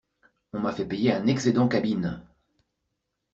[0.53, 2.23] On m'a fait payer un excédent cabine!